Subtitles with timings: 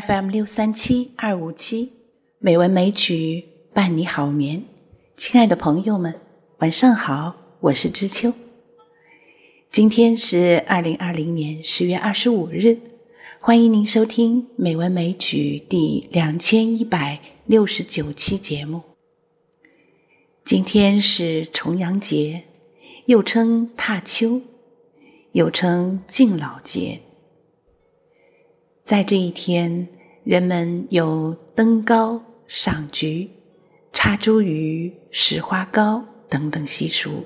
[0.00, 1.92] FM 六三七二五七，
[2.38, 3.44] 美文美曲
[3.74, 4.64] 伴你好眠。
[5.16, 6.18] 亲爱的朋友们，
[6.60, 8.32] 晚上好，我是知秋。
[9.70, 12.78] 今天是二零二零年十月二十五日，
[13.38, 18.80] 欢迎您收听《美文美曲》第两千一百六十九期节目。
[20.42, 22.44] 今天是重阳节，
[23.04, 24.40] 又称踏秋，
[25.32, 27.02] 又称敬老节。
[28.82, 29.86] 在这一天，
[30.24, 33.30] 人们有登高、赏菊、
[33.92, 37.24] 插茱萸、拾花糕等等习俗。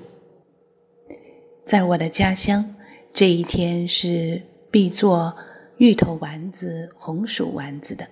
[1.65, 2.75] 在我的家乡，
[3.11, 4.39] 这一天是
[4.69, 5.35] 必做
[5.77, 8.07] 芋头丸子、红薯丸子的。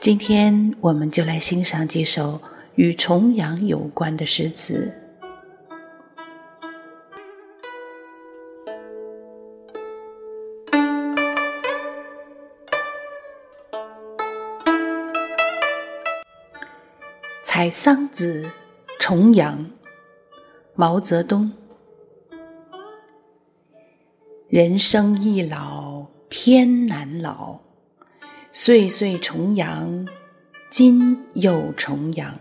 [0.00, 2.40] 今天，我们就来欣赏几首
[2.74, 4.92] 与重阳有关的诗词。
[17.44, 18.50] 采桑子，
[18.98, 19.70] 重阳，
[20.74, 21.52] 毛泽东。
[24.48, 27.60] 人生易老，天难老。
[28.50, 30.08] 岁岁重阳，
[30.70, 32.34] 今又重阳。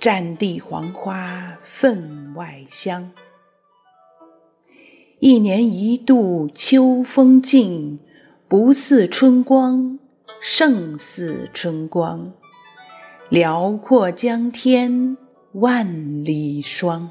[0.00, 3.12] 战地黄花分外香。
[5.18, 8.00] 一年一度秋风劲，
[8.48, 9.98] 不似春光，
[10.40, 12.32] 胜似春光。
[13.28, 15.18] 辽阔江天
[15.52, 17.10] 万里霜。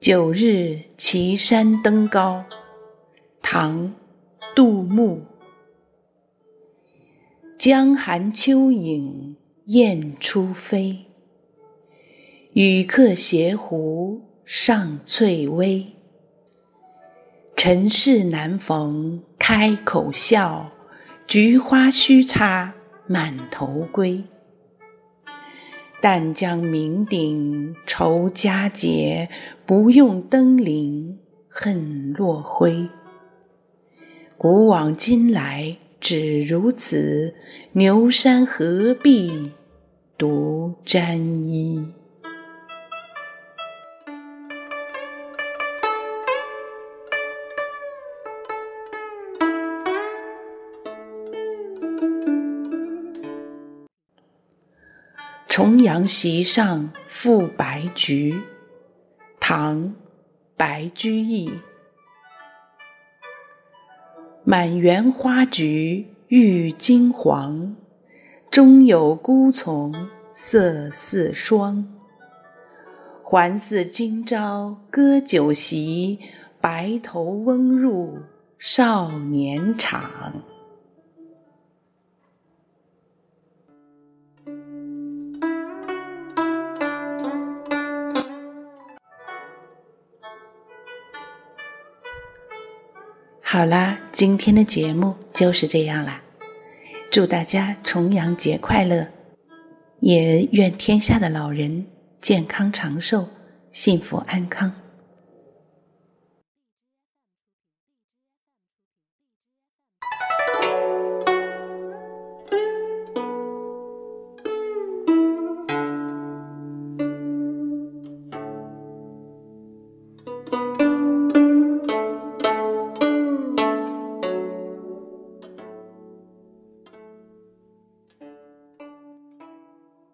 [0.00, 2.46] 九日岐山登高，
[3.42, 3.88] 唐·
[4.56, 5.20] 杜牧。
[7.58, 11.04] 江寒秋影雁初飞，
[12.54, 15.86] 与客携壶上翠微。
[17.54, 20.72] 尘世难逢开口笑，
[21.26, 22.72] 菊花须插
[23.06, 24.24] 满头归。
[26.00, 29.28] 但将酩酊酬佳节，
[29.66, 31.18] 不用登临
[31.48, 32.88] 恨落晖。
[34.38, 37.34] 古往今来只如此，
[37.72, 39.52] 牛山何必
[40.16, 41.84] 独沾衣？
[55.62, 58.40] 重阳席上赋白菊，
[59.38, 59.78] 唐·
[60.56, 61.52] 白居易。
[64.42, 67.76] 满园花菊郁金黄，
[68.50, 71.86] 中有孤丛色似霜。
[73.22, 76.20] 还似今朝歌酒席，
[76.58, 78.18] 白头翁入
[78.58, 80.42] 少年场。
[93.52, 96.22] 好啦，今天的节目就是这样啦。
[97.10, 99.04] 祝大家重阳节快乐，
[99.98, 101.84] 也愿天下的老人
[102.20, 103.28] 健康长寿、
[103.72, 104.72] 幸福安康。